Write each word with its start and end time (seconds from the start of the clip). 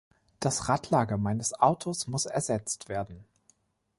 Das 0.39 0.67
Radlager 0.67 1.19
meines 1.19 1.53
Autos 1.59 2.07
muss 2.07 2.25
ersetzt 2.25 2.89
werden. 2.89 3.23